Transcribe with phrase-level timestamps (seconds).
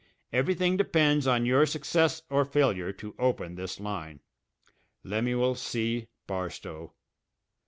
[0.33, 4.19] Everything depends on your success or failure to open this line.
[5.03, 6.07] LEMUEL C.
[6.25, 6.89] BARSTOW.